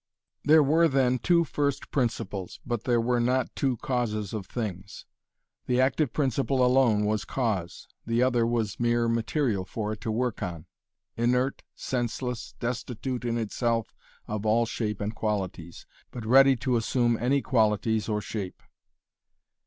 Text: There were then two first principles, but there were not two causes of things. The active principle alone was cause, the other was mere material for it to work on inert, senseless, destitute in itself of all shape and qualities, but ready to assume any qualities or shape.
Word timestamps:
There 0.43 0.63
were 0.63 0.87
then 0.87 1.19
two 1.19 1.43
first 1.43 1.91
principles, 1.91 2.59
but 2.65 2.85
there 2.85 2.99
were 2.99 3.19
not 3.19 3.55
two 3.55 3.77
causes 3.77 4.33
of 4.33 4.47
things. 4.47 5.05
The 5.67 5.79
active 5.79 6.11
principle 6.11 6.65
alone 6.65 7.05
was 7.05 7.23
cause, 7.23 7.87
the 8.03 8.23
other 8.23 8.47
was 8.47 8.79
mere 8.79 9.07
material 9.07 9.63
for 9.63 9.93
it 9.93 10.01
to 10.01 10.11
work 10.11 10.41
on 10.41 10.65
inert, 11.17 11.61
senseless, 11.75 12.55
destitute 12.59 13.23
in 13.23 13.37
itself 13.37 13.93
of 14.27 14.43
all 14.43 14.65
shape 14.65 15.01
and 15.01 15.13
qualities, 15.13 15.85
but 16.09 16.25
ready 16.25 16.55
to 16.55 16.77
assume 16.77 17.15
any 17.17 17.43
qualities 17.43 18.09
or 18.09 18.21
shape. 18.21 18.63